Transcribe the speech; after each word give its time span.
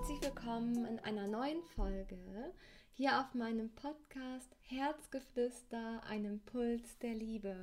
Herzlich 0.00 0.22
willkommen 0.22 0.86
in 0.86 0.98
einer 1.00 1.26
neuen 1.26 1.62
Folge 1.76 2.16
hier 3.00 3.18
auf 3.18 3.32
meinem 3.32 3.70
Podcast 3.70 4.54
Herzgeflüster, 4.60 6.02
ein 6.06 6.26
Impuls 6.26 6.98
der 6.98 7.14
Liebe. 7.14 7.56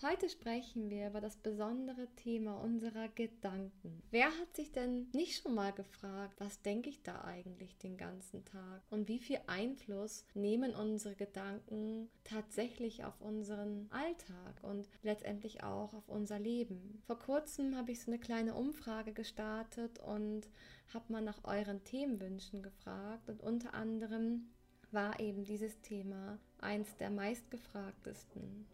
Heute 0.00 0.28
sprechen 0.28 0.90
wir 0.90 1.08
über 1.08 1.20
das 1.20 1.34
besondere 1.38 2.06
Thema 2.14 2.62
unserer 2.62 3.08
Gedanken. 3.08 4.00
Wer 4.12 4.26
hat 4.26 4.54
sich 4.54 4.70
denn 4.70 5.08
nicht 5.12 5.42
schon 5.42 5.56
mal 5.56 5.72
gefragt, 5.72 6.36
was 6.38 6.62
denke 6.62 6.88
ich 6.88 7.02
da 7.02 7.22
eigentlich 7.22 7.76
den 7.78 7.96
ganzen 7.96 8.44
Tag 8.44 8.82
und 8.88 9.08
wie 9.08 9.18
viel 9.18 9.40
Einfluss 9.48 10.24
nehmen 10.34 10.72
unsere 10.72 11.16
Gedanken 11.16 12.08
tatsächlich 12.22 13.04
auf 13.04 13.20
unseren 13.20 13.88
Alltag 13.90 14.62
und 14.62 14.88
letztendlich 15.02 15.64
auch 15.64 15.94
auf 15.94 16.08
unser 16.08 16.38
Leben? 16.38 17.02
Vor 17.08 17.18
kurzem 17.18 17.76
habe 17.76 17.90
ich 17.90 18.02
so 18.02 18.12
eine 18.12 18.20
kleine 18.20 18.54
Umfrage 18.54 19.12
gestartet 19.12 19.98
und 19.98 20.48
habe 20.94 21.12
mal 21.12 21.22
nach 21.22 21.42
euren 21.42 21.82
Themenwünschen 21.82 22.62
gefragt 22.62 23.28
und 23.28 23.42
unter 23.42 23.74
anderem 23.74 24.46
war 24.92 25.18
eben 25.20 25.44
dieses 25.44 25.80
Thema 25.80 26.38
eins 26.58 26.96
der 26.96 27.10
meistgefragtesten. 27.10 28.66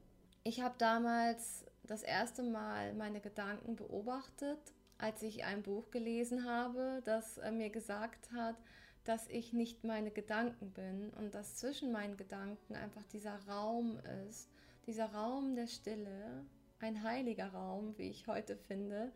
Ich 0.44 0.60
habe 0.60 0.74
damals 0.78 1.64
das 1.84 2.02
erste 2.02 2.42
Mal 2.42 2.94
meine 2.94 3.20
Gedanken 3.20 3.76
beobachtet, 3.76 4.58
als 4.98 5.22
ich 5.22 5.44
ein 5.44 5.62
Buch 5.62 5.90
gelesen 5.90 6.44
habe, 6.44 7.02
das 7.04 7.38
äh, 7.38 7.50
mir 7.50 7.70
gesagt 7.70 8.30
hat, 8.32 8.56
dass 9.04 9.28
ich 9.28 9.52
nicht 9.52 9.82
meine 9.82 10.12
Gedanken 10.12 10.70
bin 10.70 11.10
und 11.10 11.34
dass 11.34 11.56
zwischen 11.56 11.90
meinen 11.90 12.16
Gedanken 12.16 12.76
einfach 12.76 13.02
dieser 13.12 13.36
Raum 13.48 13.98
ist, 14.28 14.48
dieser 14.86 15.06
Raum 15.06 15.56
der 15.56 15.66
Stille, 15.66 16.44
ein 16.78 17.02
heiliger 17.02 17.48
Raum, 17.48 17.96
wie 17.98 18.10
ich 18.10 18.26
heute 18.26 18.56
finde, 18.56 19.12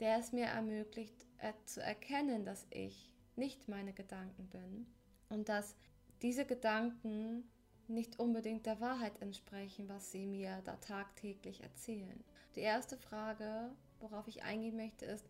der 0.00 0.18
es 0.18 0.32
mir 0.32 0.46
ermöglicht 0.46 1.26
äh, 1.38 1.52
zu 1.64 1.80
erkennen, 1.80 2.44
dass 2.44 2.66
ich 2.70 3.12
nicht 3.36 3.68
meine 3.68 3.92
Gedanken 3.92 4.48
bin 4.48 4.86
und 5.28 5.48
dass 5.48 5.76
diese 6.22 6.44
Gedanken 6.44 7.44
nicht 7.86 8.18
unbedingt 8.18 8.66
der 8.66 8.80
Wahrheit 8.80 9.20
entsprechen, 9.22 9.88
was 9.88 10.12
sie 10.12 10.26
mir 10.26 10.60
da 10.64 10.76
tagtäglich 10.76 11.62
erzählen. 11.62 12.22
Die 12.54 12.60
erste 12.60 12.96
Frage, 12.96 13.70
worauf 14.00 14.28
ich 14.28 14.42
eingehen 14.42 14.76
möchte, 14.76 15.06
ist, 15.06 15.24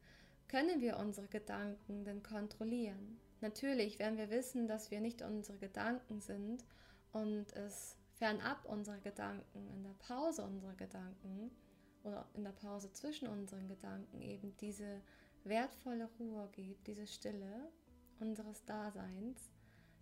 können 0.48 0.80
wir 0.80 0.98
unsere 0.98 1.28
Gedanken 1.28 2.04
denn 2.04 2.22
kontrollieren? 2.22 3.20
Natürlich, 3.40 3.98
wenn 3.98 4.16
wir 4.16 4.30
wissen, 4.30 4.66
dass 4.66 4.90
wir 4.90 5.00
nicht 5.00 5.22
unsere 5.22 5.58
Gedanken 5.58 6.20
sind 6.20 6.64
und 7.12 7.52
es 7.52 7.96
fernab 8.14 8.64
unserer 8.64 8.98
Gedanken, 8.98 9.68
in 9.74 9.84
der 9.84 9.94
Pause 10.00 10.42
unserer 10.42 10.74
Gedanken 10.74 11.50
oder 12.02 12.26
in 12.34 12.42
der 12.42 12.52
Pause 12.52 12.92
zwischen 12.92 13.28
unseren 13.28 13.68
Gedanken 13.68 14.20
eben 14.20 14.56
diese 14.56 15.00
wertvolle 15.44 16.08
Ruhe 16.18 16.48
gibt, 16.52 16.86
diese 16.86 17.06
Stille 17.06 17.70
unseres 18.18 18.64
Daseins, 18.64 19.50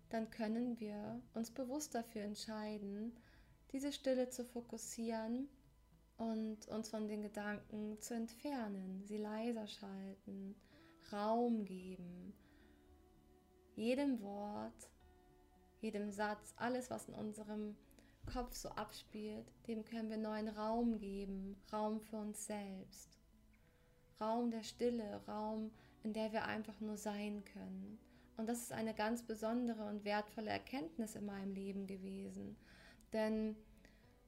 dann 0.09 0.29
können 0.29 0.79
wir 0.79 1.21
uns 1.33 1.51
bewusst 1.51 1.95
dafür 1.95 2.21
entscheiden, 2.21 3.15
diese 3.71 3.91
Stille 3.91 4.29
zu 4.29 4.45
fokussieren 4.45 5.49
und 6.17 6.67
uns 6.67 6.89
von 6.89 7.07
den 7.07 7.21
Gedanken 7.21 7.99
zu 7.99 8.15
entfernen, 8.15 9.03
sie 9.05 9.17
leiser 9.17 9.67
schalten, 9.67 10.55
Raum 11.11 11.65
geben, 11.65 12.33
jedem 13.75 14.21
Wort, 14.21 14.89
jedem 15.81 16.11
Satz, 16.11 16.53
alles, 16.57 16.89
was 16.89 17.07
in 17.07 17.13
unserem 17.13 17.75
Kopf 18.25 18.55
so 18.55 18.69
abspielt, 18.69 19.45
dem 19.67 19.85
können 19.85 20.09
wir 20.09 20.17
neuen 20.17 20.49
Raum 20.49 20.97
geben, 20.97 21.55
Raum 21.71 22.01
für 22.01 22.17
uns 22.17 22.45
selbst, 22.45 23.17
Raum 24.19 24.51
der 24.51 24.63
Stille, 24.63 25.21
Raum, 25.27 25.71
in 26.03 26.13
der 26.13 26.33
wir 26.33 26.45
einfach 26.45 26.79
nur 26.79 26.97
sein 26.97 27.43
können. 27.45 27.99
Und 28.37 28.47
das 28.47 28.61
ist 28.61 28.71
eine 28.71 28.93
ganz 28.93 29.23
besondere 29.23 29.83
und 29.85 30.05
wertvolle 30.05 30.51
Erkenntnis 30.51 31.15
in 31.15 31.25
meinem 31.25 31.53
Leben 31.53 31.87
gewesen. 31.87 32.55
Denn 33.11 33.55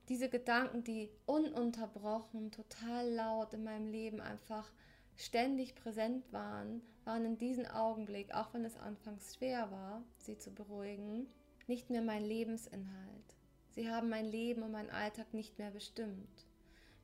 diese 0.09 0.29
Gedanken, 0.29 0.83
die 0.83 1.11
ununterbrochen, 1.27 2.51
total 2.51 3.07
laut 3.11 3.53
in 3.53 3.63
meinem 3.63 3.87
Leben 3.87 4.19
einfach 4.19 4.71
ständig 5.15 5.75
präsent 5.75 6.33
waren, 6.33 6.81
waren 7.05 7.25
in 7.25 7.37
diesem 7.37 7.65
Augenblick, 7.67 8.33
auch 8.33 8.53
wenn 8.53 8.65
es 8.65 8.77
anfangs 8.77 9.35
schwer 9.35 9.69
war, 9.69 10.03
sie 10.17 10.37
zu 10.37 10.51
beruhigen, 10.51 11.27
nicht 11.67 11.91
mehr 11.91 12.01
mein 12.01 12.23
Lebensinhalt. 12.23 13.35
Sie 13.71 13.89
haben 13.89 14.09
mein 14.09 14.25
Leben 14.25 14.63
und 14.63 14.71
meinen 14.71 14.89
Alltag 14.89 15.33
nicht 15.33 15.59
mehr 15.59 15.71
bestimmt, 15.71 16.47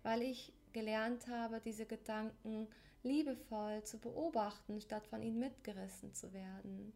weil 0.02 0.24
ich 0.24 0.54
gelernt 0.74 1.28
habe, 1.28 1.62
diese 1.64 1.86
Gedanken 1.86 2.68
liebevoll 3.06 3.84
zu 3.84 4.00
beobachten, 4.00 4.82
statt 4.82 5.08
von 5.08 5.22
ihnen 5.22 5.40
mitgerissen 5.40 6.14
zu 6.14 6.34
werden. 6.34 6.92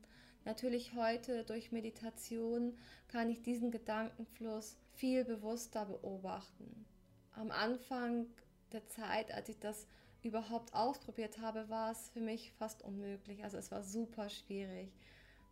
Natürlich 0.45 0.93
heute 0.95 1.43
durch 1.43 1.71
Meditation 1.71 2.77
kann 3.07 3.29
ich 3.29 3.41
diesen 3.41 3.71
Gedankenfluss 3.71 4.77
viel 4.93 5.23
bewusster 5.23 5.85
beobachten. 5.85 6.85
Am 7.33 7.51
Anfang 7.51 8.25
der 8.71 8.85
Zeit, 8.87 9.31
als 9.31 9.49
ich 9.49 9.59
das 9.59 9.87
überhaupt 10.23 10.73
ausprobiert 10.73 11.39
habe, 11.39 11.69
war 11.69 11.91
es 11.91 12.09
für 12.09 12.21
mich 12.21 12.51
fast 12.53 12.81
unmöglich. 12.81 13.43
Also 13.43 13.57
es 13.57 13.71
war 13.71 13.83
super 13.83 14.29
schwierig, 14.29 14.91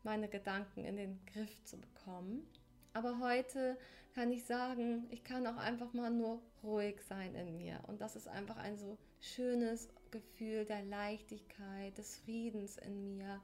meine 0.04 0.28
Gedanken 0.28 0.84
in 0.84 0.98
den 0.98 1.20
Griff 1.26 1.64
zu 1.64 1.78
bekommen. 1.78 2.46
Aber 2.94 3.20
heute 3.20 3.78
kann 4.16 4.32
ich 4.32 4.46
sagen, 4.46 5.06
ich 5.12 5.24
kann 5.24 5.46
auch 5.46 5.58
einfach 5.58 5.94
mal 5.94 6.10
nur 6.10 6.42
ruhig 6.64 7.00
sein 7.08 7.36
in 7.36 7.56
mir. 7.58 7.80
Und 7.88 8.02
das 8.02 8.16
ist 8.16 8.28
einfach 8.28 8.58
ein 8.58 8.78
so 8.78 8.98
schönes 9.20 9.90
Gefühl 10.12 10.66
der 10.66 10.84
Leichtigkeit, 10.84 11.98
des 11.98 12.18
Friedens 12.18 12.78
in 12.78 13.18
mir. 13.18 13.42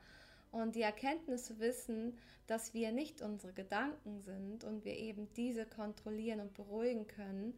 Und 0.51 0.75
die 0.75 0.81
Erkenntnis 0.81 1.45
zu 1.45 1.59
wissen, 1.59 2.17
dass 2.47 2.73
wir 2.73 2.91
nicht 2.91 3.21
unsere 3.21 3.53
Gedanken 3.53 4.21
sind 4.21 4.63
und 4.63 4.85
wir 4.85 4.97
eben 4.97 5.31
diese 5.33 5.65
kontrollieren 5.65 6.41
und 6.41 6.53
beruhigen 6.53 7.07
können, 7.07 7.57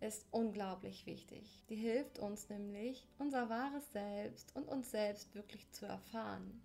ist 0.00 0.26
unglaublich 0.30 1.06
wichtig. 1.06 1.64
Die 1.68 1.76
hilft 1.76 2.18
uns 2.18 2.48
nämlich, 2.48 3.06
unser 3.18 3.48
wahres 3.48 3.92
Selbst 3.92 4.54
und 4.56 4.68
uns 4.68 4.90
selbst 4.90 5.34
wirklich 5.34 5.70
zu 5.72 5.86
erfahren. 5.86 6.62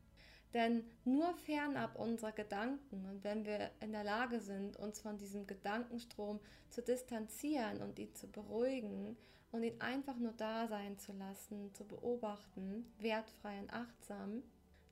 Denn 0.53 0.85
nur 1.03 1.33
fernab 1.33 1.99
unserer 1.99 2.31
Gedanken 2.31 3.05
und 3.09 3.25
wenn 3.25 3.45
wir 3.45 3.71
in 3.81 3.91
der 3.91 4.05
Lage 4.05 4.39
sind, 4.39 4.77
uns 4.77 5.01
von 5.01 5.17
diesem 5.17 5.45
Gedankenstrom 5.47 6.39
zu 6.69 6.81
distanzieren 6.81 7.81
und 7.81 7.99
ihn 7.99 8.15
zu 8.15 8.31
beruhigen 8.31 9.17
und 9.55 9.63
ihn 9.63 9.79
einfach 9.79 10.17
nur 10.17 10.33
da 10.33 10.67
sein 10.67 10.97
zu 10.99 11.13
lassen, 11.13 11.73
zu 11.73 11.85
beobachten, 11.85 12.85
wertfrei 12.99 13.57
und 13.59 13.71
achtsam, 13.71 14.43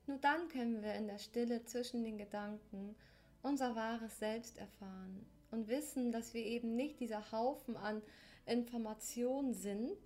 nur 0.08 0.18
dann 0.18 0.48
können 0.48 0.82
wir 0.82 0.94
in 0.96 1.08
der 1.08 1.18
Stille 1.18 1.66
zwischen 1.66 2.04
den 2.04 2.18
Gedanken 2.18 2.96
unser 3.42 3.76
wahres 3.76 4.20
Selbst 4.20 4.58
erfahren 4.58 5.26
und 5.52 5.68
wissen, 5.68 6.14
dass 6.14 6.34
wir 6.34 6.46
eben 6.46 6.76
nicht 6.76 7.02
dieser 7.02 7.32
Haufen 7.34 7.76
an 7.76 8.02
Informationen 8.46 9.54
sind, 9.54 9.98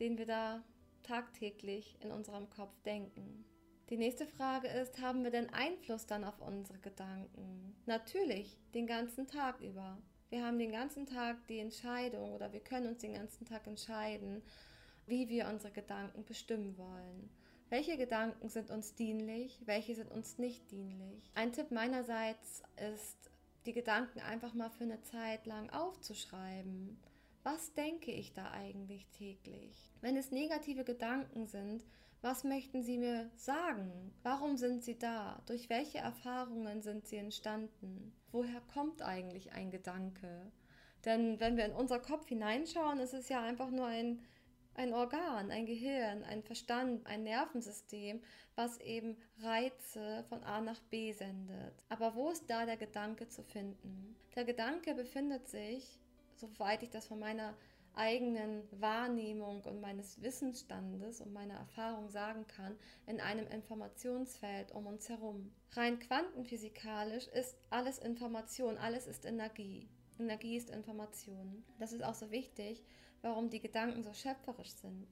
den 0.00 0.18
wir 0.18 0.26
da 0.26 0.64
tagtäglich 1.04 1.96
in 2.00 2.10
unserem 2.10 2.50
Kopf 2.50 2.74
denken. 2.82 3.44
Die 3.88 3.96
nächste 3.96 4.26
Frage 4.26 4.66
ist, 4.66 5.00
haben 5.00 5.22
wir 5.22 5.30
denn 5.30 5.48
Einfluss 5.50 6.06
dann 6.06 6.24
auf 6.24 6.40
unsere 6.40 6.80
Gedanken? 6.80 7.76
Natürlich, 7.86 8.58
den 8.74 8.88
ganzen 8.88 9.28
Tag 9.28 9.60
über. 9.60 9.96
Wir 10.36 10.44
haben 10.44 10.58
den 10.58 10.72
ganzen 10.72 11.06
Tag 11.06 11.46
die 11.46 11.60
Entscheidung 11.60 12.34
oder 12.34 12.52
wir 12.52 12.60
können 12.60 12.88
uns 12.88 12.98
den 12.98 13.14
ganzen 13.14 13.46
Tag 13.46 13.66
entscheiden, 13.66 14.42
wie 15.06 15.30
wir 15.30 15.48
unsere 15.48 15.72
Gedanken 15.72 16.26
bestimmen 16.26 16.76
wollen. 16.76 17.30
Welche 17.70 17.96
Gedanken 17.96 18.50
sind 18.50 18.70
uns 18.70 18.94
dienlich, 18.94 19.58
welche 19.64 19.94
sind 19.94 20.10
uns 20.10 20.36
nicht 20.36 20.70
dienlich? 20.70 21.30
Ein 21.34 21.54
Tipp 21.54 21.70
meinerseits 21.70 22.62
ist, 22.92 23.16
die 23.64 23.72
Gedanken 23.72 24.20
einfach 24.20 24.52
mal 24.52 24.68
für 24.68 24.84
eine 24.84 25.00
Zeit 25.00 25.46
lang 25.46 25.70
aufzuschreiben. 25.70 27.00
Was 27.42 27.72
denke 27.72 28.12
ich 28.12 28.34
da 28.34 28.50
eigentlich 28.50 29.06
täglich? 29.16 29.90
Wenn 30.02 30.18
es 30.18 30.32
negative 30.32 30.84
Gedanken 30.84 31.46
sind, 31.46 31.82
was 32.22 32.44
möchten 32.44 32.82
Sie 32.82 32.98
mir 32.98 33.30
sagen? 33.36 34.12
Warum 34.22 34.56
sind 34.56 34.82
Sie 34.82 34.98
da? 34.98 35.42
Durch 35.46 35.68
welche 35.68 35.98
Erfahrungen 35.98 36.82
sind 36.82 37.06
Sie 37.06 37.16
entstanden? 37.16 38.12
Woher 38.32 38.60
kommt 38.72 39.02
eigentlich 39.02 39.52
ein 39.52 39.70
Gedanke? 39.70 40.50
Denn 41.04 41.38
wenn 41.38 41.56
wir 41.56 41.66
in 41.66 41.72
unser 41.72 42.00
Kopf 42.00 42.26
hineinschauen, 42.26 42.98
ist 42.98 43.14
es 43.14 43.28
ja 43.28 43.42
einfach 43.42 43.70
nur 43.70 43.86
ein, 43.86 44.20
ein 44.74 44.92
Organ, 44.92 45.50
ein 45.50 45.66
Gehirn, 45.66 46.24
ein 46.24 46.42
Verstand, 46.42 47.06
ein 47.06 47.22
Nervensystem, 47.22 48.20
was 48.56 48.80
eben 48.80 49.16
Reize 49.40 50.24
von 50.28 50.42
A 50.42 50.60
nach 50.60 50.80
B 50.90 51.12
sendet. 51.12 51.74
Aber 51.88 52.14
wo 52.14 52.30
ist 52.30 52.50
da 52.50 52.66
der 52.66 52.76
Gedanke 52.76 53.28
zu 53.28 53.44
finden? 53.44 54.16
Der 54.34 54.44
Gedanke 54.44 54.94
befindet 54.94 55.48
sich, 55.48 56.00
soweit 56.34 56.82
ich 56.82 56.90
das 56.90 57.06
von 57.06 57.20
meiner 57.20 57.56
eigenen 57.96 58.62
Wahrnehmung 58.70 59.62
und 59.64 59.80
meines 59.80 60.20
Wissensstandes 60.22 61.20
und 61.20 61.32
meiner 61.32 61.54
Erfahrung 61.54 62.08
sagen 62.10 62.46
kann, 62.46 62.76
in 63.06 63.20
einem 63.20 63.46
Informationsfeld 63.48 64.72
um 64.72 64.86
uns 64.86 65.08
herum. 65.08 65.52
Rein 65.72 65.98
quantenphysikalisch 65.98 67.26
ist 67.28 67.56
alles 67.70 67.98
Information, 67.98 68.76
alles 68.76 69.06
ist 69.06 69.24
Energie. 69.24 69.88
Energie 70.18 70.56
ist 70.56 70.70
Information. 70.70 71.64
Das 71.78 71.92
ist 71.92 72.04
auch 72.04 72.14
so 72.14 72.30
wichtig, 72.30 72.84
warum 73.22 73.50
die 73.50 73.60
Gedanken 73.60 74.02
so 74.02 74.12
schöpferisch 74.12 74.72
sind. 74.72 75.08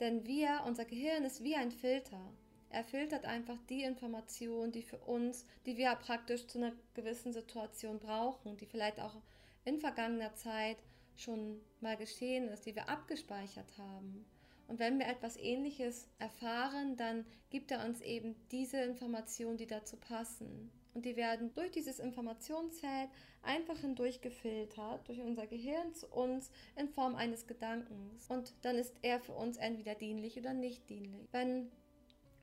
Denn 0.00 0.26
wir, 0.26 0.62
unser 0.66 0.84
Gehirn 0.84 1.24
ist 1.24 1.42
wie 1.42 1.56
ein 1.56 1.70
Filter. 1.70 2.32
Er 2.70 2.84
filtert 2.84 3.24
einfach 3.24 3.58
die 3.68 3.82
Informationen, 3.82 4.72
die 4.72 4.82
für 4.82 4.98
uns, 4.98 5.46
die 5.66 5.76
wir 5.76 5.94
praktisch 5.96 6.46
zu 6.46 6.58
einer 6.58 6.72
gewissen 6.94 7.32
Situation 7.32 7.98
brauchen, 7.98 8.56
die 8.56 8.66
vielleicht 8.66 9.00
auch 9.00 9.16
in 9.64 9.80
vergangener 9.80 10.34
Zeit 10.34 10.76
schon 11.20 11.60
mal 11.80 11.96
geschehen 11.96 12.48
ist, 12.48 12.66
die 12.66 12.74
wir 12.74 12.88
abgespeichert 12.88 13.76
haben. 13.78 14.24
Und 14.68 14.78
wenn 14.78 14.98
wir 14.98 15.06
etwas 15.06 15.36
Ähnliches 15.36 16.08
erfahren, 16.18 16.96
dann 16.96 17.24
gibt 17.50 17.70
er 17.70 17.84
uns 17.84 18.00
eben 18.02 18.36
diese 18.50 18.78
Informationen, 18.78 19.56
die 19.56 19.66
dazu 19.66 19.96
passen. 19.96 20.70
Und 20.94 21.04
die 21.04 21.16
werden 21.16 21.54
durch 21.54 21.70
dieses 21.70 21.98
Informationsfeld 21.98 23.08
einfach 23.42 23.78
hindurch 23.78 24.20
gefiltert, 24.20 25.08
durch 25.08 25.20
unser 25.20 25.46
Gehirn 25.46 25.94
zu 25.94 26.06
uns 26.08 26.50
in 26.76 26.88
Form 26.88 27.14
eines 27.14 27.46
Gedankens. 27.46 28.28
Und 28.28 28.52
dann 28.62 28.76
ist 28.76 28.94
er 29.02 29.20
für 29.20 29.32
uns 29.32 29.56
entweder 29.56 29.94
dienlich 29.94 30.36
oder 30.36 30.52
nicht 30.52 30.88
dienlich. 30.90 31.28
Wenn 31.32 31.70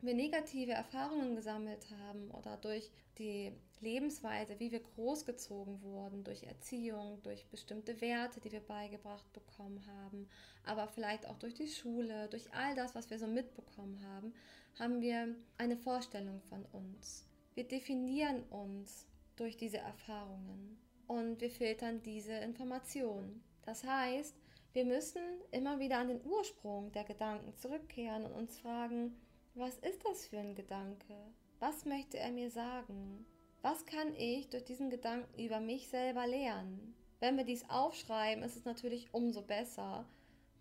wir 0.02 0.14
negative 0.14 0.72
Erfahrungen 0.72 1.36
gesammelt 1.36 1.88
haben 1.92 2.32
oder 2.32 2.58
durch 2.58 2.92
die 3.18 3.52
Lebensweise, 3.82 4.60
wie 4.60 4.72
wir 4.72 4.80
großgezogen 4.80 5.82
wurden, 5.82 6.24
durch 6.24 6.44
Erziehung, 6.44 7.22
durch 7.24 7.46
bestimmte 7.48 8.00
Werte, 8.02 8.40
die 8.40 8.52
wir 8.52 8.62
beigebracht 8.62 9.32
bekommen 9.34 9.86
haben, 9.86 10.28
aber 10.64 10.88
vielleicht 10.88 11.28
auch 11.28 11.38
durch 11.38 11.54
die 11.54 11.68
Schule, 11.68 12.28
durch 12.30 12.54
all 12.54 12.76
das, 12.76 12.96
was 12.96 13.10
wir 13.10 13.20
so 13.20 13.28
mitbekommen 13.28 14.02
haben, 14.04 14.34
haben 14.80 15.02
wir 15.02 15.36
eine 15.58 15.78
Vorstellung 15.78 16.42
von 16.42 16.66
uns. 16.72 17.28
Wir 17.54 17.66
definieren 17.66 18.44
uns 18.50 19.08
durch 19.36 19.58
diese 19.58 19.78
Erfahrungen 19.78 20.78
und 21.08 21.40
wir 21.42 21.52
filtern 21.52 22.02
diese 22.04 22.34
Informationen. 22.34 23.44
Das 23.66 23.84
heißt, 23.84 24.36
wir 24.74 24.86
müssen 24.86 25.22
immer 25.52 25.80
wieder 25.80 26.00
an 26.00 26.10
den 26.10 26.26
Ursprung 26.26 26.92
der 26.92 27.06
Gedanken 27.06 27.56
zurückkehren 27.56 28.26
und 28.26 28.34
uns 28.34 28.60
fragen, 28.60 29.16
was 29.54 29.78
ist 29.78 30.04
das 30.06 30.28
für 30.28 30.38
ein 30.38 30.56
Gedanke? 30.56 31.16
Was 31.60 31.86
möchte 31.86 32.20
er 32.20 32.32
mir 32.32 32.52
sagen? 32.52 33.26
Was 33.66 33.84
kann 33.88 34.14
ich 34.16 34.48
durch 34.52 34.64
diesen 34.64 34.92
Gedanken 34.92 35.42
über 35.44 35.60
mich 35.60 35.88
selber 35.88 36.28
lernen? 36.28 36.94
Wenn 37.20 37.36
wir 37.36 37.46
dies 37.46 37.68
aufschreiben, 37.68 38.44
ist 38.44 38.56
es 38.56 38.64
natürlich 38.64 39.12
umso 39.12 39.42
besser, 39.42 40.06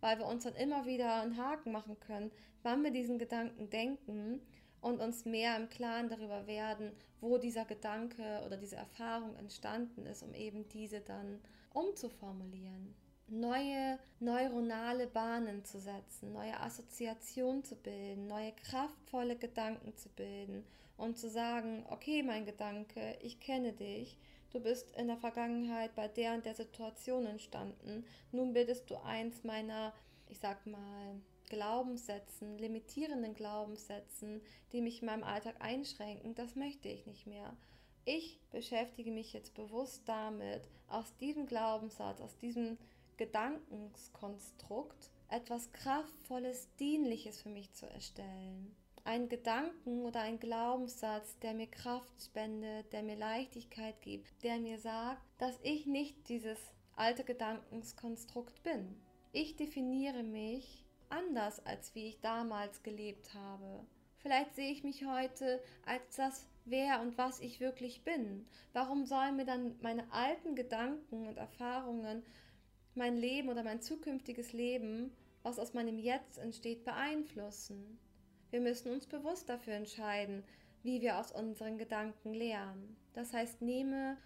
weil 0.00 0.18
wir 0.18 0.24
uns 0.24 0.44
dann 0.44 0.54
immer 0.54 0.86
wieder 0.86 1.20
einen 1.20 1.36
Haken 1.36 1.70
machen 1.70 2.00
können, 2.00 2.30
wann 2.62 2.82
wir 2.82 2.92
diesen 2.92 3.18
Gedanken 3.18 3.68
denken 3.68 4.40
und 4.80 5.02
uns 5.02 5.26
mehr 5.26 5.54
im 5.58 5.68
Klaren 5.68 6.08
darüber 6.08 6.46
werden, 6.46 6.92
wo 7.20 7.36
dieser 7.36 7.66
Gedanke 7.66 8.40
oder 8.46 8.56
diese 8.56 8.76
Erfahrung 8.76 9.36
entstanden 9.36 10.06
ist, 10.06 10.22
um 10.22 10.32
eben 10.32 10.66
diese 10.70 11.02
dann 11.02 11.40
umzuformulieren 11.74 12.94
neue 13.26 13.98
neuronale 14.20 15.06
Bahnen 15.06 15.64
zu 15.64 15.80
setzen, 15.80 16.32
neue 16.32 16.60
Assoziationen 16.60 17.64
zu 17.64 17.74
bilden, 17.74 18.26
neue 18.26 18.52
kraftvolle 18.52 19.36
Gedanken 19.36 19.96
zu 19.96 20.10
bilden 20.10 20.64
und 20.96 21.18
zu 21.18 21.28
sagen, 21.28 21.84
okay, 21.90 22.22
mein 22.22 22.46
Gedanke, 22.46 23.16
ich 23.20 23.40
kenne 23.40 23.72
dich, 23.72 24.18
du 24.50 24.60
bist 24.60 24.90
in 24.96 25.08
der 25.08 25.16
Vergangenheit 25.16 25.94
bei 25.94 26.08
der 26.08 26.34
und 26.34 26.46
der 26.46 26.54
Situation 26.54 27.26
entstanden, 27.26 28.04
nun 28.32 28.52
bildest 28.52 28.88
du 28.90 28.96
eins 28.96 29.44
meiner, 29.44 29.92
ich 30.28 30.38
sag 30.38 30.66
mal, 30.66 31.20
Glaubenssätzen, 31.48 32.58
limitierenden 32.58 33.34
Glaubenssätzen, 33.34 34.40
die 34.72 34.80
mich 34.80 35.02
in 35.02 35.06
meinem 35.06 35.24
Alltag 35.24 35.56
einschränken, 35.60 36.34
das 36.34 36.56
möchte 36.56 36.88
ich 36.88 37.06
nicht 37.06 37.26
mehr. 37.26 37.54
Ich 38.06 38.40
beschäftige 38.50 39.10
mich 39.10 39.32
jetzt 39.32 39.54
bewusst 39.54 40.02
damit, 40.06 40.62
aus 40.88 41.16
diesem 41.16 41.46
Glaubenssatz, 41.46 42.20
aus 42.20 42.36
diesem 42.38 42.78
Gedankenskonstrukt 43.16 45.10
etwas 45.28 45.72
Kraftvolles, 45.72 46.68
Dienliches 46.76 47.40
für 47.40 47.48
mich 47.48 47.72
zu 47.72 47.86
erstellen. 47.88 48.74
Ein 49.06 49.28
Gedanken 49.28 50.06
oder 50.06 50.20
ein 50.20 50.40
Glaubenssatz, 50.40 51.38
der 51.40 51.52
mir 51.52 51.66
Kraft 51.66 52.22
spendet, 52.22 52.90
der 52.92 53.02
mir 53.02 53.16
Leichtigkeit 53.16 54.00
gibt, 54.00 54.42
der 54.42 54.58
mir 54.58 54.78
sagt, 54.78 55.22
dass 55.36 55.60
ich 55.62 55.84
nicht 55.84 56.28
dieses 56.30 56.58
alte 56.96 57.22
Gedankenskonstrukt 57.22 58.62
bin. 58.62 58.96
Ich 59.32 59.56
definiere 59.56 60.22
mich 60.22 60.86
anders, 61.10 61.64
als 61.66 61.94
wie 61.94 62.06
ich 62.08 62.20
damals 62.20 62.82
gelebt 62.82 63.34
habe. 63.34 63.86
Vielleicht 64.18 64.56
sehe 64.56 64.72
ich 64.72 64.84
mich 64.84 65.04
heute 65.04 65.62
als 65.84 66.16
das, 66.16 66.46
wer 66.64 67.02
und 67.02 67.18
was 67.18 67.40
ich 67.40 67.60
wirklich 67.60 68.04
bin. 68.04 68.46
Warum 68.72 69.04
sollen 69.04 69.36
mir 69.36 69.44
dann 69.44 69.76
meine 69.82 70.10
alten 70.12 70.54
Gedanken 70.54 71.28
und 71.28 71.36
Erfahrungen 71.36 72.22
mein 72.94 73.18
Leben 73.18 73.50
oder 73.50 73.62
mein 73.64 73.82
zukünftiges 73.82 74.54
Leben, 74.54 75.12
was 75.42 75.58
aus 75.58 75.74
meinem 75.74 75.98
Jetzt 75.98 76.38
entsteht, 76.38 76.84
beeinflussen. 76.84 77.98
Wir 78.54 78.60
müssen 78.60 78.92
uns 78.92 79.04
bewusst 79.04 79.48
dafür 79.48 79.72
entscheiden, 79.72 80.44
wie 80.84 81.00
wir 81.00 81.18
aus 81.18 81.32
unseren 81.32 81.76
Gedanken 81.76 82.34
lernen. 82.34 82.96
Das 83.12 83.32
heißt, 83.32 83.60
nehme 83.62 84.16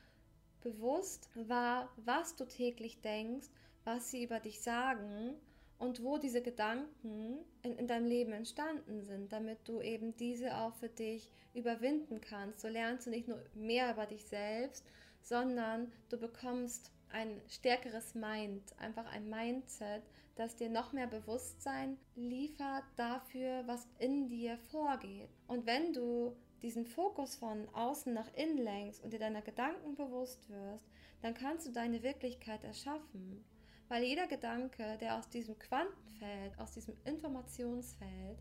bewusst 0.60 1.30
wahr, 1.34 1.90
was 2.04 2.36
du 2.36 2.44
täglich 2.44 3.00
denkst, 3.00 3.46
was 3.84 4.10
sie 4.10 4.22
über 4.22 4.38
dich 4.38 4.60
sagen 4.60 5.32
und 5.78 6.04
wo 6.04 6.18
diese 6.18 6.42
Gedanken 6.42 7.38
in, 7.62 7.78
in, 7.78 7.86
deinem 7.86 8.04
Leben 8.04 8.32
entstanden 8.32 9.00
sind, 9.02 9.32
damit 9.32 9.66
du 9.66 9.80
eben 9.80 10.14
diese 10.18 10.58
auch 10.58 10.74
für 10.74 10.90
dich 10.90 11.30
überwinden 11.54 12.20
kannst. 12.20 12.60
So 12.60 12.68
lernst 12.68 13.06
du 13.06 13.10
nicht 13.10 13.28
nur 13.28 13.42
mehr 13.54 13.94
über 13.94 14.04
dich 14.04 14.26
selbst, 14.26 14.84
sondern 15.22 15.90
du 16.10 16.18
bekommst 16.18 16.92
ein 17.12 17.40
stärkeres 17.48 18.14
Mind, 18.14 18.62
einfach 18.78 19.06
ein 19.12 19.28
Mindset, 19.28 20.02
das 20.34 20.56
dir 20.56 20.70
noch 20.70 20.92
mehr 20.92 21.06
Bewusstsein 21.06 21.98
liefert 22.14 22.84
dafür, 22.96 23.64
was 23.66 23.88
in 23.98 24.28
dir 24.28 24.56
vorgeht. 24.70 25.30
Und 25.46 25.66
wenn 25.66 25.92
du 25.92 26.36
diesen 26.62 26.86
Fokus 26.86 27.36
von 27.36 27.68
außen 27.74 28.12
nach 28.12 28.32
innen 28.34 28.58
lenkst 28.58 29.02
und 29.02 29.12
dir 29.12 29.18
deiner 29.18 29.42
Gedanken 29.42 29.94
bewusst 29.94 30.48
wirst, 30.48 30.84
dann 31.22 31.34
kannst 31.34 31.66
du 31.66 31.72
deine 31.72 32.02
Wirklichkeit 32.02 32.64
erschaffen. 32.64 33.44
Weil 33.88 34.04
jeder 34.04 34.26
Gedanke, 34.26 34.98
der 35.00 35.18
aus 35.18 35.28
diesem 35.28 35.58
Quantenfeld, 35.58 36.58
aus 36.58 36.72
diesem 36.72 36.94
Informationsfeld 37.04 38.38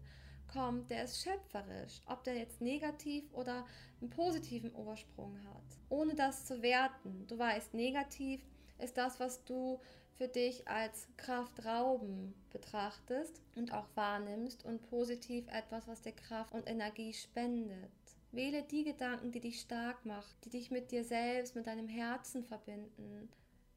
kommt, 0.47 0.89
der 0.91 1.03
ist 1.03 1.23
schöpferisch, 1.23 2.01
ob 2.05 2.23
der 2.23 2.35
jetzt 2.35 2.61
negativ 2.61 3.23
oder 3.33 3.65
einen 4.01 4.09
positiven 4.09 4.73
Ursprung 4.75 5.37
hat. 5.45 5.63
Ohne 5.89 6.15
das 6.15 6.45
zu 6.45 6.61
werten. 6.61 7.25
Du 7.27 7.37
weißt, 7.37 7.73
negativ 7.73 8.41
ist 8.79 8.97
das, 8.97 9.19
was 9.19 9.43
du 9.45 9.79
für 10.17 10.27
dich 10.27 10.67
als 10.67 11.07
Kraftrauben 11.17 12.33
betrachtest 12.51 13.41
und 13.55 13.71
auch 13.73 13.87
wahrnimmst 13.95 14.65
und 14.65 14.81
positiv 14.89 15.47
etwas, 15.49 15.87
was 15.87 16.01
dir 16.01 16.11
Kraft 16.13 16.53
und 16.53 16.67
Energie 16.67 17.13
spendet. 17.13 17.91
Wähle 18.31 18.63
die 18.63 18.83
Gedanken, 18.83 19.31
die 19.31 19.39
dich 19.39 19.61
stark 19.61 20.05
machen, 20.05 20.35
die 20.43 20.49
dich 20.49 20.71
mit 20.71 20.91
dir 20.91 21.03
selbst, 21.03 21.55
mit 21.55 21.67
deinem 21.67 21.87
Herzen 21.87 22.43
verbinden, 22.43 23.29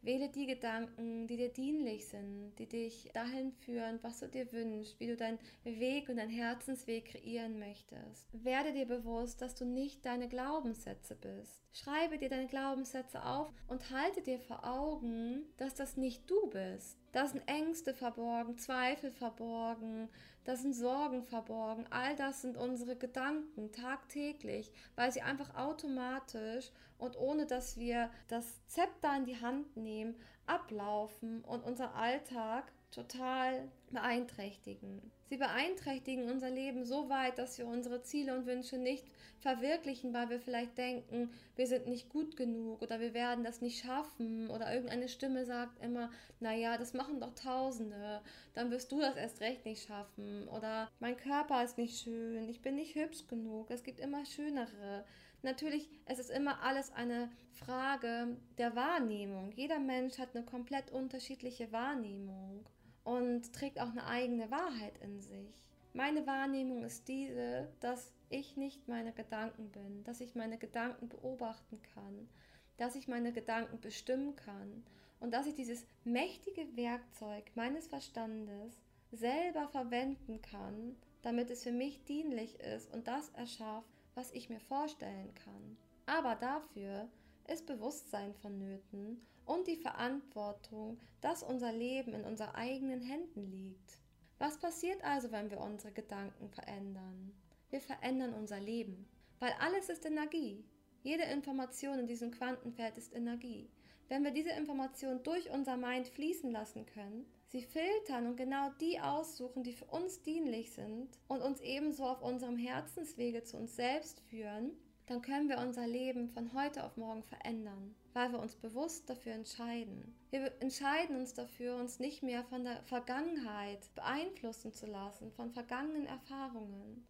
Wähle 0.03 0.31
die 0.31 0.47
Gedanken, 0.47 1.27
die 1.27 1.37
dir 1.37 1.51
dienlich 1.53 2.09
sind, 2.09 2.55
die 2.59 2.67
dich 2.67 3.11
dahin 3.13 3.53
führen, 3.53 3.99
was 4.03 4.21
du 4.21 4.29
dir 4.29 4.51
wünschst, 4.51 4.99
wie 4.99 5.09
du 5.09 5.17
deinen 5.17 5.39
Weg 5.63 6.09
und 6.09 6.17
deinen 6.17 6.31
Herzensweg 6.31 7.05
kreieren 7.05 7.59
möchtest. 7.59 8.27
Werde 8.33 8.73
dir 8.73 8.87
bewusst, 8.87 9.43
dass 9.43 9.55
du 9.55 9.67
nicht 9.67 10.07
deine 10.07 10.29
Glaubenssätze 10.29 11.17
bist. 11.17 11.63
Schreibe 11.73 12.17
dir 12.17 12.31
deine 12.31 12.47
Glaubenssätze 12.47 13.23
auf 13.23 13.53
und 13.69 13.91
halte 13.91 14.23
dir 14.23 14.41
vor 14.41 14.65
Augen, 14.65 15.43
dass 15.59 15.75
das 15.75 15.99
nicht 15.99 16.29
du 16.31 16.49
bist. 16.49 16.99
Da 17.13 17.27
sind 17.27 17.43
Ängste 17.47 17.93
verborgen, 17.93 18.57
Zweifel 18.57 19.11
verborgen, 19.11 20.09
da 20.51 20.57
sind 20.57 20.75
Sorgen 20.75 21.23
verborgen. 21.23 21.87
All 21.91 22.17
das 22.17 22.43
sind 22.43 22.57
unsere 22.57 22.97
Gedanken 22.97 23.71
tagtäglich, 23.71 24.73
weil 24.97 25.13
sie 25.13 25.23
einfach 25.23 25.55
automatisch 25.55 26.73
und 26.99 27.17
ohne 27.17 27.47
dass 27.47 27.79
wir 27.79 28.11
das 28.27 28.67
Zepter 28.67 29.17
in 29.17 29.27
die 29.27 29.41
Hand 29.41 29.77
nehmen, 29.77 30.17
ablaufen 30.47 31.45
und 31.45 31.63
unser 31.63 31.95
Alltag 31.95 32.73
total 32.91 33.69
beeinträchtigen. 33.91 35.01
Sie 35.25 35.37
beeinträchtigen 35.37 36.29
unser 36.29 36.51
Leben 36.51 36.85
so 36.85 37.09
weit, 37.09 37.39
dass 37.39 37.57
wir 37.57 37.67
unsere 37.67 38.03
Ziele 38.03 38.37
und 38.37 38.47
Wünsche 38.47 38.79
nicht 38.79 39.07
verwirklichen, 39.39 40.13
weil 40.13 40.29
wir 40.29 40.41
vielleicht 40.41 40.77
denken, 40.77 41.33
wir 41.55 41.69
sind 41.69 41.87
nicht 41.87 42.09
gut 42.09 42.37
genug 42.37 42.83
oder 42.83 42.99
wir 42.99 43.15
werden 43.15 43.45
das 43.45 43.61
nicht 43.61 43.85
schaffen 43.85 44.51
oder 44.51 44.73
irgendeine 44.75 45.09
Stimme 45.09 45.47
sagt 45.47 45.83
immer, 45.83 46.11
naja, 46.41 46.77
das 46.79 46.93
machen 46.93 47.21
doch 47.21 47.35
Tausende, 47.35 48.23
dann 48.55 48.71
wirst 48.73 48.91
du 48.91 49.01
das 49.01 49.17
erst 49.17 49.41
recht 49.41 49.65
nicht 49.65 49.87
schaffen 49.87 50.49
oder 50.49 50.91
mein 50.99 51.17
Körper 51.17 51.63
ist 51.63 51.79
nicht 51.79 52.01
schön, 52.01 52.49
ich 52.49 52.61
bin 52.61 52.75
nicht 52.75 52.97
hübsch 52.97 53.29
genug, 53.29 53.71
es 53.71 53.85
gibt 53.85 54.01
immer 54.01 54.27
schönere. 54.27 55.05
Natürlich, 55.43 55.89
es 56.05 56.19
ist 56.19 56.31
immer 56.31 56.63
alles 56.63 56.93
eine 56.93 57.31
Frage 57.53 58.37
der 58.59 58.77
Wahrnehmung. 58.77 59.53
Jeder 59.53 59.79
Mensch 59.79 60.19
hat 60.19 60.35
eine 60.35 60.45
komplett 60.45 60.91
unterschiedliche 60.91 61.73
Wahrnehmung 61.73 62.67
und 63.05 63.53
trägt 63.53 63.81
auch 63.81 63.91
eine 63.91 64.07
eigene 64.07 64.51
Wahrheit 64.51 64.99
in 64.99 65.21
sich. 65.21 65.61
Meine 65.93 66.27
Wahrnehmung 66.27 66.85
ist 66.85 67.09
diese, 67.09 67.69
dass 67.81 68.13
ich 68.29 68.57
nicht 68.57 68.87
meine 68.87 69.13
Gedanken 69.13 69.71
bin, 69.71 70.05
dass 70.05 70.21
ich 70.21 70.35
meine 70.35 70.59
Gedanken 70.59 71.09
beobachten 71.09 71.81
kann, 71.95 72.29
dass 72.77 72.95
ich 72.95 73.09
meine 73.09 73.33
Gedanken 73.33 73.81
bestimmen 73.81 74.37
kann 74.37 74.85
und 75.19 75.33
dass 75.33 75.47
ich 75.47 75.55
dieses 75.55 75.85
mächtige 76.05 76.77
Werkzeug 76.77 77.51
meines 77.55 77.89
Verstandes 77.89 78.81
selber 79.11 79.69
verwenden 79.69 80.41
kann, 80.41 80.97
damit 81.23 81.51
es 81.51 81.65
für 81.65 81.73
mich 81.73 82.05
dienlich 82.05 82.59
ist 82.61 82.93
und 82.93 83.09
das 83.09 83.29
erschafft, 83.31 83.89
was 84.15 84.31
ich 84.33 84.49
mir 84.49 84.61
vorstellen 84.61 85.35
kann. 85.35 85.77
Aber 86.07 86.37
dafür 86.37 87.09
ist 87.49 87.67
Bewusstsein 87.67 88.35
vonnöten 88.35 89.21
und 89.47 89.67
die 89.67 89.77
Verantwortung, 89.77 90.99
dass 91.21 91.43
unser 91.43 91.73
Leben 91.73 92.15
in 92.15 92.25
unseren 92.25 92.55
eigenen 92.55 93.01
Händen 93.01 93.51
liegt. 93.51 93.99
Was 94.39 94.59
passiert 94.59 95.03
also, 95.05 95.31
wenn 95.33 95.51
wir 95.51 95.61
unsere 95.61 95.93
Gedanken 95.93 96.49
verändern? 96.49 97.33
Wir 97.71 97.81
verändern 97.81 98.35
unser 98.35 98.59
Leben, 98.59 99.09
weil 99.39 99.53
alles 99.61 99.89
ist 99.89 100.05
Energie. 100.05 100.65
Jede 101.03 101.25
Information 101.25 101.99
in 101.99 102.07
diesem 102.07 102.31
Quantenfeld 102.31 102.99
ist 102.99 103.15
Energie. 103.15 103.71
Wenn 104.09 104.25
wir 104.25 104.33
diese 104.33 104.51
Information 104.51 105.23
durch 105.23 105.51
unser 105.51 105.77
Mind 105.77 106.09
fließen 106.09 106.51
lassen 106.51 106.85
können, 106.85 107.27
sie 107.47 107.63
filtern 107.63 108.27
und 108.27 108.37
genau 108.37 108.71
die 108.81 108.99
aussuchen, 108.99 109.63
die 109.63 109.73
für 109.73 109.85
uns 109.85 110.21
dienlich 110.23 110.73
sind 110.73 111.09
und 111.29 111.43
uns 111.43 111.61
ebenso 111.61 112.05
auf 112.05 112.21
unserem 112.21 112.57
Herzenswege 112.57 113.45
zu 113.45 113.57
uns 113.57 113.77
selbst 113.77 114.21
führen, 114.23 114.73
dann 115.11 115.23
können 115.23 115.49
wir 115.49 115.59
unser 115.59 115.89
Leben 115.89 116.29
von 116.29 116.55
heute 116.55 116.85
auf 116.85 116.97
morgen 116.97 117.25
verändern, 117.25 117.97
weil 118.13 118.31
wir 118.31 118.39
uns 118.39 118.55
bewusst 118.55 119.11
dafür 119.11 119.33
entscheiden. 119.33 120.15
Wir 120.31 120.53
entscheiden 120.61 121.17
uns 121.17 121.35
dafür, 121.35 121.75
uns 121.75 121.99
nicht 121.99 122.23
mehr 122.23 122.45
von 122.45 122.63
der 122.63 122.81
Vergangenheit 122.85 123.93
beeinflussen 123.97 124.73
zu 124.73 124.87
lassen, 124.87 125.33
von 125.33 125.51
vergangenen 125.51 126.07
Erfahrungen, 126.07 127.05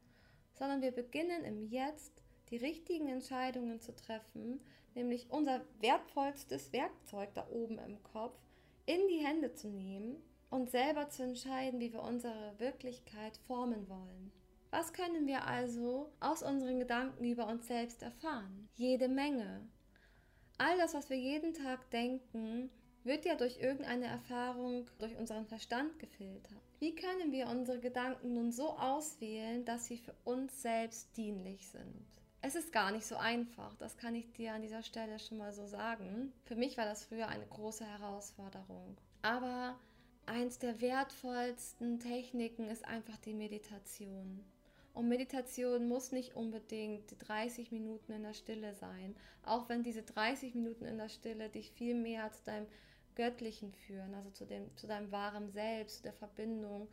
sondern 0.55 0.81
wir 0.81 0.93
beginnen 0.93 1.45
im 1.45 1.63
Jetzt 1.69 2.23
die 2.49 2.57
richtigen 2.57 3.09
Entscheidungen 3.09 3.83
zu 3.83 3.95
treffen, 3.95 4.63
nämlich 4.95 5.31
unser 5.31 5.61
wertvollstes 5.81 6.73
Werkzeug 6.73 7.35
da 7.35 7.47
oben 7.51 7.79
im 7.81 8.03
Kopf 8.03 8.41
in 8.87 9.09
die 9.09 9.23
Hände 9.23 9.53
zu 9.53 9.69
nehmen 9.69 10.17
und 10.49 10.71
selber 10.71 11.11
zu 11.11 11.23
entscheiden, 11.23 11.81
wie 11.81 11.93
wir 11.93 12.03
unsere 12.03 12.59
Wirklichkeit 12.59 13.37
formen 13.47 13.91
wollen. 13.91 14.33
Was 14.71 14.93
können 14.93 15.27
wir 15.27 15.47
also 15.47 16.13
aus 16.21 16.43
unseren 16.43 16.79
Gedanken 16.79 17.25
über 17.25 17.47
uns 17.47 17.67
selbst 17.67 18.03
erfahren? 18.03 18.69
Jede 18.77 19.09
Menge. 19.09 19.69
All 20.59 20.79
das, 20.79 20.95
was 20.95 21.11
wir 21.11 21.17
jeden 21.17 21.55
Tag 21.55 21.91
denken, 21.91 22.71
wird 23.03 23.25
ja 23.25 23.35
durch 23.35 23.59
irgendeine 23.61 24.07
Erfahrung 24.07 24.87
durch 24.99 25.17
unseren 25.17 25.47
Verstand 25.47 25.99
gefiltert. 25.99 26.61
Wie 26.79 26.95
können 26.95 27.33
wir 27.33 27.49
unsere 27.49 27.81
Gedanken 27.81 28.35
nun 28.35 28.53
so 28.53 28.77
auswählen, 28.79 29.65
dass 29.65 29.87
sie 29.87 29.97
für 29.97 30.15
uns 30.25 30.63
selbst 30.63 31.17
dienlich 31.17 31.67
sind? 31.67 32.07
Es 32.43 32.55
ist 32.55 32.73
gar 32.73 32.91
nicht 32.91 33.07
so 33.07 33.17
einfach, 33.17 33.75
das 33.77 33.99
kann 33.99 34.15
ich 34.15 34.33
dir 34.33 34.55
an 34.55 34.63
dieser 34.63 34.83
Stelle 34.83 35.19
schon 35.19 35.39
mal 35.39 35.53
so 35.53 35.67
sagen. 35.67 36.33
Für 36.45 36.57
mich 36.57 36.79
war 36.79 36.87
das 36.87 37.05
früher 37.05 37.29
eine 37.29 37.47
große 37.47 37.85
Herausforderung. 37.85 38.97
Aber 39.21 39.79
eins 40.25 40.59
der 40.59 40.81
wertvollsten 40.81 42.01
Techniken 42.01 42.69
ist 42.69 42.87
einfach 42.87 43.19
die 43.19 43.35
Meditation. 43.35 44.43
Und 44.93 45.09
Meditation 45.09 45.89
muss 45.89 46.13
nicht 46.13 46.35
unbedingt 46.35 47.15
30 47.29 47.71
Minuten 47.71 48.13
in 48.13 48.23
der 48.23 48.35
Stille 48.35 48.75
sein, 48.75 49.15
auch 49.45 49.69
wenn 49.69 49.83
diese 49.83 50.03
30 50.03 50.55
Minuten 50.55 50.85
in 50.85 50.99
der 50.99 51.09
Stille 51.09 51.49
dich 51.49 51.71
viel 51.73 51.95
mehr 51.95 52.33
zu 52.33 52.45
deinem 52.45 52.67
Göttlichen 53.15 53.73
führen, 53.73 54.15
also 54.15 54.31
zu, 54.31 54.47
dem, 54.47 54.77
zu 54.77 54.87
deinem 54.87 55.13
wahren 55.13 55.51
Selbst, 55.51 55.99
zu 55.99 56.03
der 56.05 56.13
Verbindung, 56.13 56.89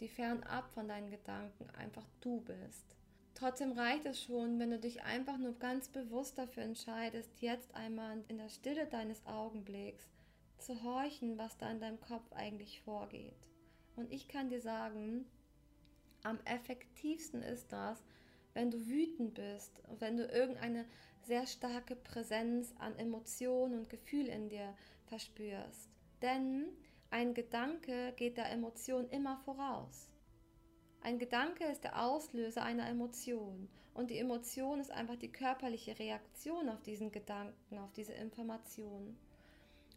die 0.00 0.08
fernab 0.08 0.70
von 0.72 0.88
deinen 0.88 1.10
Gedanken 1.10 1.68
einfach 1.70 2.06
du 2.20 2.40
bist. 2.40 2.96
Trotzdem 3.34 3.72
reicht 3.72 4.04
es 4.06 4.22
schon, 4.22 4.58
wenn 4.58 4.70
du 4.70 4.78
dich 4.78 5.02
einfach 5.02 5.38
nur 5.38 5.58
ganz 5.58 5.88
bewusst 5.88 6.38
dafür 6.38 6.62
entscheidest, 6.62 7.40
jetzt 7.40 7.74
einmal 7.74 8.22
in 8.28 8.38
der 8.38 8.48
Stille 8.48 8.86
deines 8.86 9.24
Augenblicks 9.26 10.08
zu 10.58 10.82
horchen, 10.82 11.38
was 11.38 11.56
da 11.58 11.70
in 11.70 11.80
deinem 11.80 12.00
Kopf 12.00 12.32
eigentlich 12.32 12.80
vorgeht. 12.82 13.34
Und 13.96 14.12
ich 14.12 14.28
kann 14.28 14.48
dir 14.48 14.60
sagen, 14.60 15.26
am 16.22 16.38
effektivsten 16.44 17.42
ist 17.42 17.72
das, 17.72 18.02
wenn 18.54 18.70
du 18.70 18.86
wütend 18.86 19.34
bist, 19.34 19.82
wenn 19.98 20.16
du 20.16 20.26
irgendeine 20.26 20.84
sehr 21.22 21.46
starke 21.46 21.96
Präsenz 21.96 22.74
an 22.78 22.96
Emotionen 22.96 23.78
und 23.78 23.88
Gefühl 23.88 24.26
in 24.26 24.48
dir 24.48 24.74
verspürst. 25.06 25.88
Denn 26.20 26.68
ein 27.10 27.34
Gedanke 27.34 28.12
geht 28.16 28.36
der 28.36 28.50
Emotion 28.50 29.08
immer 29.10 29.36
voraus. 29.38 30.08
Ein 31.00 31.18
Gedanke 31.18 31.64
ist 31.64 31.84
der 31.84 32.02
Auslöser 32.02 32.62
einer 32.62 32.88
Emotion 32.88 33.68
und 33.94 34.10
die 34.10 34.18
Emotion 34.18 34.80
ist 34.80 34.90
einfach 34.90 35.16
die 35.16 35.32
körperliche 35.32 35.98
Reaktion 35.98 36.68
auf 36.68 36.82
diesen 36.82 37.10
Gedanken, 37.10 37.78
auf 37.78 37.92
diese 37.92 38.12
Information. 38.12 39.16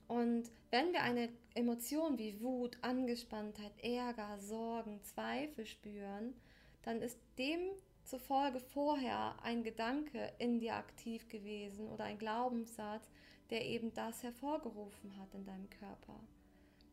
Und 0.08 0.52
wenn 0.70 0.94
wir 0.94 1.02
eine 1.02 1.30
Emotion 1.54 2.18
wie 2.18 2.40
Wut, 2.42 2.78
Angespanntheit, 2.82 3.72
Ärger, 3.82 4.38
Sorgen, 4.40 5.02
Zweifel 5.04 5.66
spüren, 5.66 6.36
dann 6.84 7.02
ist 7.02 7.18
demzufolge 7.38 8.60
vorher 8.60 9.36
ein 9.42 9.64
Gedanke 9.64 10.32
in 10.38 10.60
dir 10.60 10.76
aktiv 10.76 11.28
gewesen 11.30 11.90
oder 11.90 12.04
ein 12.04 12.20
Glaubenssatz, 12.20 13.10
der 13.50 13.66
eben 13.66 13.94
das 13.94 14.22
hervorgerufen 14.22 15.18
hat 15.18 15.34
in 15.34 15.46
deinem 15.46 15.70
Körper. 15.70 16.20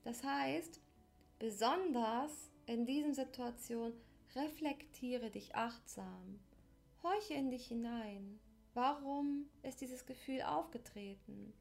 Das 0.04 0.22
heißt, 0.24 0.80
besonders 1.38 2.50
in 2.66 2.86
diesen 2.86 3.14
Situationen 3.14 3.94
reflektiere 4.34 5.30
dich 5.30 5.54
achtsam. 5.54 6.40
Horche 7.02 7.34
in 7.34 7.50
dich 7.50 7.66
hinein. 7.66 8.38
Warum 8.74 9.46
ist 9.62 9.80
dieses 9.80 10.06
Gefühl 10.06 10.42
aufgetreten? 10.42 11.52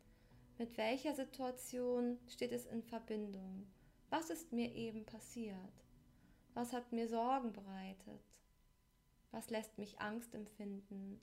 Mit 0.62 0.78
welcher 0.78 1.16
Situation 1.16 2.20
steht 2.28 2.52
es 2.52 2.68
in 2.68 2.84
Verbindung? 2.84 3.66
Was 4.12 4.30
ist 4.30 4.52
mir 4.54 4.72
eben 4.76 5.08
passiert? 5.08 5.58
Was 6.54 6.72
hat 6.72 6.92
mir 6.92 7.08
Sorgen 7.08 7.52
bereitet? 7.52 8.22
Was 9.32 9.50
lässt 9.50 9.80
mich 9.80 10.00
Angst 10.00 10.36
empfinden? 10.36 11.20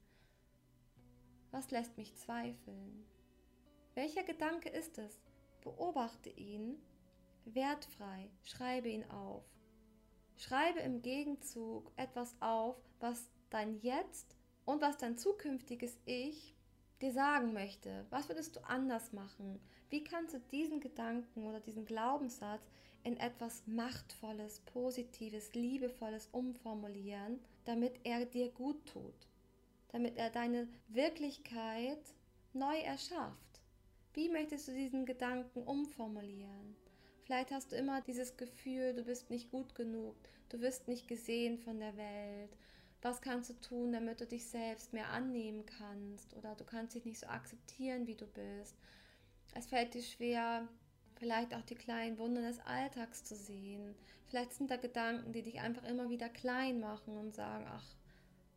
Was 1.53 1.71
lässt 1.71 1.97
mich 1.97 2.17
zweifeln? 2.17 3.07
Welcher 3.95 4.25
Gedanke 4.25 4.71
ist 4.71 4.99
es? 4.99 5.21
Beobachte 5.63 6.31
ihn, 6.31 6.83
wertfrei, 7.45 8.33
schreibe 8.43 8.89
ihn 8.89 9.09
auf. 9.09 9.45
Schreibe 10.35 10.81
im 10.81 11.01
Gegenzug 11.01 11.93
etwas 11.95 12.35
auf, 12.41 12.75
was 12.99 13.31
dein 13.51 13.79
Jetzt 13.83 14.35
und 14.65 14.83
was 14.83 14.97
dein 14.97 15.17
zukünftiges 15.17 15.97
Ich 16.07 16.58
dir 17.01 17.13
sagen 17.13 17.53
möchte. 17.53 18.07
Was 18.11 18.29
würdest 18.29 18.57
du 18.57 18.61
anders 18.61 19.13
machen? 19.13 19.61
Wie 19.91 20.05
kannst 20.05 20.35
du 20.35 20.41
diesen 20.53 20.81
Gedanken 20.81 21.45
oder 21.45 21.61
diesen 21.61 21.85
Glaubenssatz 21.85 22.63
in 23.05 23.17
etwas 23.17 23.67
Machtvolles, 23.67 24.61
Positives, 24.61 25.55
Liebevolles 25.55 26.29
umformulieren, 26.33 27.41
damit 27.65 28.01
er 28.05 28.27
dir 28.27 28.51
gut 28.51 28.85
tut? 28.87 29.27
Damit 29.93 30.17
er 30.17 30.31
deine 30.31 30.69
Wirklichkeit 30.89 32.03
neu 32.53 32.79
erschafft? 32.79 33.61
Wie 34.15 34.29
möchtest 34.29 34.69
du 34.69 34.73
diesen 34.73 35.07
Gedanken 35.07 35.63
umformulieren? 35.63 36.77
Vielleicht 37.25 37.51
hast 37.51 37.73
du 37.73 37.77
immer 37.77 38.01
dieses 38.01 38.37
Gefühl, 38.37 38.95
du 38.95 39.05
bist 39.05 39.31
nicht 39.31 39.51
gut 39.51 39.75
genug, 39.75 40.17
du 40.49 40.61
wirst 40.61 40.89
nicht 40.89 41.07
gesehen 41.09 41.59
von 41.59 41.79
der 41.79 41.97
Welt 41.97 42.57
was 43.03 43.21
kannst 43.21 43.51
du 43.51 43.55
tun, 43.55 43.93
damit 43.93 44.21
du 44.21 44.27
dich 44.27 44.47
selbst 44.47 44.93
mehr 44.93 45.09
annehmen 45.11 45.65
kannst 45.67 46.35
oder 46.35 46.55
du 46.55 46.65
kannst 46.65 46.95
dich 46.95 47.05
nicht 47.05 47.21
so 47.21 47.27
akzeptieren, 47.27 48.07
wie 48.07 48.17
du 48.17 48.27
bist. 48.27 48.77
Es 49.55 49.67
fällt 49.67 49.95
dir 49.95 50.03
schwer, 50.03 50.69
vielleicht 51.17 51.55
auch 51.55 51.63
die 51.63 51.75
kleinen 51.75 52.19
Wunder 52.19 52.43
des 52.43 52.61
Alltags 52.61 53.25
zu 53.25 53.37
sehen. 53.37 53.95
Vielleicht 54.27 54.53
sind 54.53 54.71
da 54.71 54.77
Gedanken, 54.77 55.33
die 55.33 55.43
dich 55.43 55.61
einfach 55.61 55.85
immer 55.85 56.11
wieder 56.11 56.29
klein 56.29 56.81
machen 56.81 57.17
und 57.17 57.35
sagen, 57.35 57.67
ach, 57.69 57.97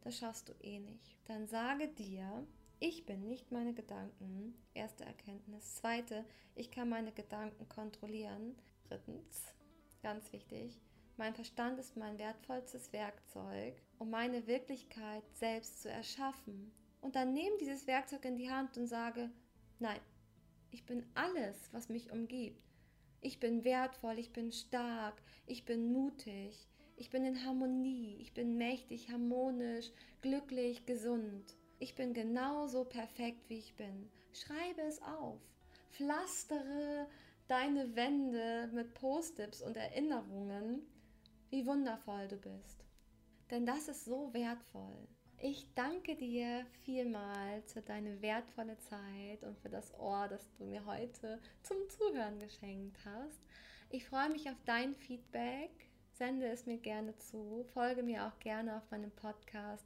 das 0.02 0.18
schaffst 0.18 0.50
du 0.50 0.54
eh 0.62 0.80
nicht. 0.80 1.18
Dann 1.26 1.48
sage 1.48 1.88
dir, 1.88 2.46
ich 2.80 3.06
bin 3.06 3.28
nicht 3.28 3.52
meine 3.52 3.74
Gedanken. 3.74 4.56
Erste 4.74 5.06
Erkenntnis. 5.06 5.76
Zweite, 5.76 6.26
ich 6.56 6.72
kann 6.72 6.90
meine 6.90 7.12
Gedanken 7.12 7.70
kontrollieren. 7.70 8.56
Drittens, 8.88 9.54
ganz 10.02 10.34
wichtig, 10.34 10.82
mein 11.16 11.36
Verstand 11.36 11.80
ist 11.80 11.96
mein 11.96 12.18
wertvollstes 12.18 12.92
Werkzeug, 12.92 13.76
um 14.02 14.10
meine 14.10 14.48
Wirklichkeit 14.48 15.24
selbst 15.34 15.84
zu 15.84 15.90
erschaffen. 15.92 16.72
Und 17.02 17.16
dann 17.16 17.34
nehme 17.34 17.56
dieses 17.60 17.86
Werkzeug 17.86 18.26
in 18.26 18.36
die 18.36 18.50
Hand 18.50 18.76
und 18.76 18.88
sage, 18.88 19.30
nein, 19.78 20.00
ich 20.72 20.88
bin 20.88 21.06
alles, 21.14 21.70
was 21.72 21.88
mich 21.88 22.12
umgibt. 22.12 22.60
Ich 23.22 23.40
bin 23.40 23.64
wertvoll, 23.64 24.18
ich 24.18 24.34
bin 24.34 24.52
stark, 24.52 25.22
ich 25.46 25.66
bin 25.66 25.94
mutig, 25.94 26.68
ich 26.96 27.12
bin 27.12 27.26
in 27.26 27.46
Harmonie, 27.46 28.18
ich 28.20 28.34
bin 28.34 28.58
mächtig, 28.58 29.12
harmonisch, 29.12 29.92
glücklich, 30.24 30.88
gesund. 30.88 31.56
Ich 31.78 31.94
bin 31.94 32.16
genauso 32.16 32.86
perfekt, 32.86 33.50
wie 33.50 33.60
ich 33.60 33.76
bin. 33.76 34.10
Schreibe 34.34 34.82
es 34.82 35.00
auf. 35.04 35.40
Pflastere 35.92 37.06
deine 37.48 37.96
Wände 37.96 38.68
mit 38.74 38.96
Post-its 38.96 39.62
und 39.62 39.78
Erinnerungen 39.78 40.82
wie 41.52 41.68
wundervoll 41.68 42.28
du 42.28 42.38
bist. 42.38 42.82
Denn 43.52 43.66
das 43.66 43.90
ist 43.90 44.06
so 44.06 44.34
wertvoll. 44.34 45.08
Ich 45.38 45.68
danke 45.76 46.16
dir 46.16 46.66
vielmals 46.86 47.74
für 47.74 47.82
deine 47.82 48.22
wertvolle 48.22 48.78
Zeit 48.78 49.44
und 49.44 49.60
für 49.60 49.68
das 49.68 49.94
Ohr, 50.00 50.28
das 50.30 50.50
du 50.58 50.64
mir 50.64 50.86
heute 50.86 51.38
zum 51.62 51.78
Zuhören 51.90 52.40
geschenkt 52.40 52.98
hast. 53.04 53.42
Ich 53.90 54.08
freue 54.08 54.30
mich 54.30 54.50
auf 54.50 54.56
dein 54.66 54.96
Feedback. 54.96 55.72
Sende 56.14 56.48
es 56.48 56.66
mir 56.66 56.78
gerne 56.78 57.18
zu. 57.18 57.66
Folge 57.74 58.04
mir 58.04 58.26
auch 58.26 58.40
gerne 58.40 58.78
auf 58.78 58.90
meinem 58.90 59.12
Podcast 59.12 59.86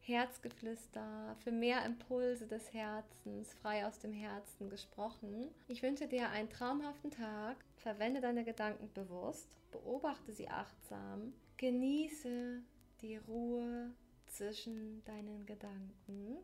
Herzgeflüster 0.00 1.36
für 1.42 1.52
mehr 1.52 1.84
Impulse 1.86 2.46
des 2.46 2.72
Herzens, 2.72 3.54
frei 3.54 3.86
aus 3.86 3.98
dem 3.98 4.12
Herzen 4.12 4.68
gesprochen. 4.68 5.48
Ich 5.68 5.82
wünsche 5.82 6.06
dir 6.06 6.28
einen 6.30 6.50
traumhaften 6.50 7.10
Tag. 7.10 7.56
Verwende 7.76 8.20
deine 8.20 8.44
Gedanken 8.44 8.92
bewusst, 8.92 9.48
beobachte 9.70 10.32
sie 10.32 10.48
achtsam, 10.48 11.32
genieße 11.56 12.62
die 13.02 13.16
Ruhe 13.16 13.92
zwischen 14.26 15.04
deinen 15.04 15.46
Gedanken 15.46 16.38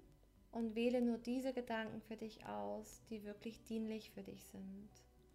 und 0.52 0.74
wähle 0.74 1.00
nur 1.00 1.18
diese 1.18 1.52
Gedanken 1.52 2.00
für 2.02 2.16
dich 2.16 2.44
aus, 2.46 3.02
die 3.10 3.24
wirklich 3.24 3.62
dienlich 3.64 4.10
für 4.10 4.22
dich 4.22 4.44
sind. 4.44 4.88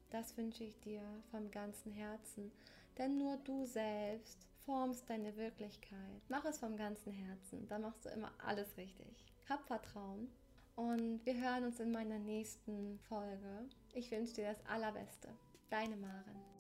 Das 0.10 0.38
wünsche 0.38 0.64
ich 0.64 0.80
dir 0.80 1.02
vom 1.32 1.52
ganzen 1.52 1.92
Herzen, 1.92 2.52
denn 2.98 3.18
nur 3.18 3.38
du 3.38 3.66
selbst 3.66 4.48
formst 4.66 5.10
deine 5.10 5.36
Wirklichkeit. 5.36 6.22
Mach 6.30 6.46
es 6.46 6.60
vom 6.60 6.78
ganzen 6.78 7.12
Herzen, 7.12 7.68
da 7.68 7.80
machst 7.80 8.06
du 8.06 8.10
immer 8.10 8.32
alles 8.44 8.78
richtig. 8.78 9.26
Hab 9.50 9.66
Vertrauen 9.66 10.30
und 10.76 11.26
wir 11.26 11.36
hören 11.36 11.66
uns 11.66 11.80
in 11.80 11.92
meiner 11.92 12.20
nächsten 12.20 13.00
Folge. 13.10 13.66
Ich 13.94 14.12
wünsche 14.12 14.34
dir 14.34 14.54
das 14.54 14.66
Allerbeste. 14.68 15.30
Deine 15.70 15.98
Maren. 15.98 16.57